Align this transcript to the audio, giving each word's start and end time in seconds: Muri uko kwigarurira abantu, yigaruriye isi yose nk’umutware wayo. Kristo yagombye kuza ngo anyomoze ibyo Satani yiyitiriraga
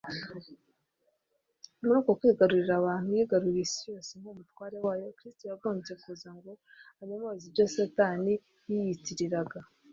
Muri 1.83 1.95
uko 2.01 2.11
kwigarurira 2.19 2.73
abantu, 2.81 3.07
yigaruriye 3.17 3.61
isi 3.67 3.83
yose 3.93 4.11
nk’umutware 4.19 4.77
wayo. 4.85 5.07
Kristo 5.17 5.43
yagombye 5.49 5.93
kuza 6.01 6.29
ngo 6.37 6.51
anyomoze 6.99 7.41
ibyo 7.49 7.65
Satani 7.75 8.33
yiyitiriraga 8.69 9.59